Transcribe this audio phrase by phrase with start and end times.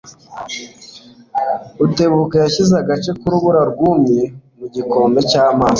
[1.79, 4.21] Rutebuka yashyize agace k'urubura rwumye
[4.57, 5.67] mu gikombe cy'amazi.